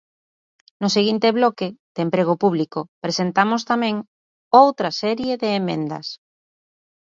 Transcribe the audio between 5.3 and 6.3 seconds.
de emendas.